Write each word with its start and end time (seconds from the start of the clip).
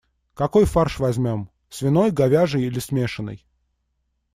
Какой 0.33 0.65
фарш 0.65 0.97
возьмём- 0.97 1.51
свиной, 1.69 2.09
говяжий 2.09 2.63
или 2.65 2.79
смешанный? 2.79 3.45